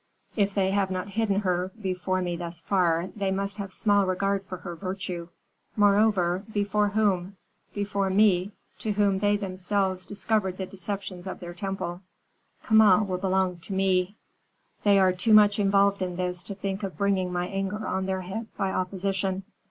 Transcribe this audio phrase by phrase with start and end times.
[0.35, 4.43] If they have not hidden her before me thus far, they must have small regard
[4.45, 5.27] for her virtue.
[5.75, 7.37] Moreover, before whom?
[7.75, 12.01] Before me, to whom they themselves discovered the deceptions of their own temple.
[12.63, 14.15] Kama will belong to me.
[14.81, 18.21] They are too much involved in this to think of bringing my anger on their
[18.21, 19.43] heads by opposition."